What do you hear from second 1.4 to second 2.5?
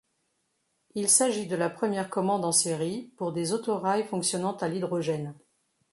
de la première commande